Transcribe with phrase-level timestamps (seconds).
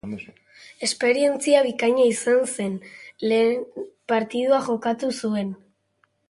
[0.85, 2.79] Esperientzia bikaina izan zen,
[3.33, 3.79] lehen
[4.15, 5.55] partidua jokatu zuen.